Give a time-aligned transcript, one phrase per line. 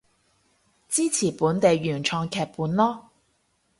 [0.89, 3.03] 支持本地原創劇本囉